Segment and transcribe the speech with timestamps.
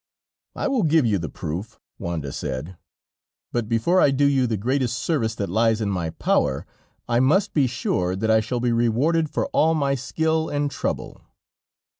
[0.55, 2.75] "I will give you the proof," Wanda said,
[3.51, 6.65] "but before I do you the greatest service that lies in my power,
[7.07, 11.21] I must be sure that I shall be rewarded for all my skill and trouble."